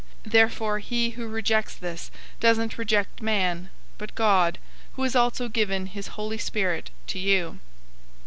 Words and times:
004:008 0.23 0.31
Therefore 0.31 0.79
he 0.79 1.09
who 1.11 1.27
rejects 1.27 1.75
this 1.75 2.09
doesn't 2.39 2.79
reject 2.79 3.21
man, 3.21 3.69
but 3.99 4.15
God, 4.15 4.57
who 4.93 5.03
has 5.03 5.15
also 5.15 5.47
given 5.47 5.85
his 5.85 6.07
Holy 6.17 6.39
Spirit 6.39 6.89
to 7.05 7.19
you. 7.19 7.59